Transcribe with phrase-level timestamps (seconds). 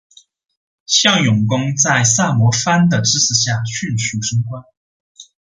[0.87, 4.63] 向永功在萨摩藩的支持下迅速升官。